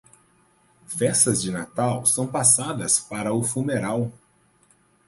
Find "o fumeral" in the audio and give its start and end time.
3.35-4.11